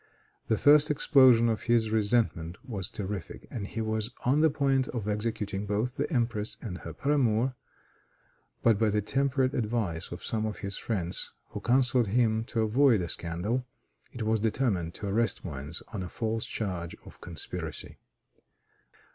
The 0.47 0.57
first 0.57 0.89
explosion 0.89 1.47
of 1.47 1.61
his 1.61 1.91
resentment 1.91 2.57
was 2.67 2.89
terrific, 2.89 3.45
and 3.51 3.67
he 3.67 3.81
was 3.81 4.09
on 4.25 4.41
the 4.41 4.49
point 4.49 4.87
of 4.87 5.07
executing 5.07 5.67
both 5.67 5.95
the 5.95 6.11
empress 6.11 6.57
and 6.59 6.79
her 6.79 6.91
paramour, 6.91 7.53
but 8.63 8.79
by 8.79 8.89
the 8.89 9.03
temperate 9.03 9.53
advice 9.53 10.11
of 10.11 10.23
some 10.25 10.47
of 10.47 10.57
his 10.57 10.75
friends, 10.75 11.31
who 11.49 11.61
counseled 11.61 12.07
him 12.07 12.43
to 12.45 12.63
avoid 12.63 12.99
a 13.01 13.07
scandal, 13.07 13.67
it 14.11 14.23
was 14.23 14.39
determined 14.39 14.95
to 14.95 15.07
arrest 15.07 15.45
Moens 15.45 15.83
on 15.89 16.01
a 16.01 16.09
false 16.09 16.47
charge 16.47 16.95
of 17.05 17.21
conspiracy. 17.21 17.99